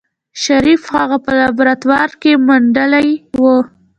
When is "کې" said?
2.21-2.31